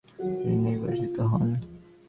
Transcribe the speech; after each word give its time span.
তিনি 0.37 0.55
নির্বাচিত 0.65 1.15
হন। 1.31 1.49